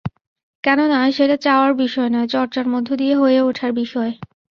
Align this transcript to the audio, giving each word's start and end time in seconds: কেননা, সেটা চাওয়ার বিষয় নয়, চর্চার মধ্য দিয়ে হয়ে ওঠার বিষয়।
কেননা, 0.63 0.99
সেটা 1.11 1.35
চাওয়ার 1.37 1.71
বিষয় 1.75 2.09
নয়, 2.09 2.27
চর্চার 2.27 2.65
মধ্য 2.67 2.89
দিয়ে 2.95 3.15
হয়ে 3.15 3.39
ওঠার 3.41 3.71
বিষয়। 3.73 4.11